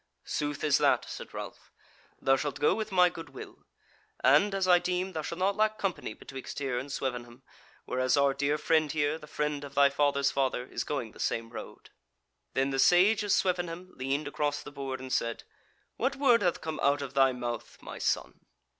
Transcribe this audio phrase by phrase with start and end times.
[0.23, 1.71] "Sooth is that," said Ralph,
[2.19, 3.67] "thou shalt go with my good will;
[4.23, 7.43] and, as I deem, thou shalt not lack company betwixt here and Swevenham,
[7.85, 11.51] whereas our dear friend here, the friend of thy father's father, is going the same
[11.51, 11.91] road."
[12.55, 15.43] Then the Sage of Swevenham leaned across the board, and said:
[15.97, 18.39] "What word hath come out of thy mouth, my son?"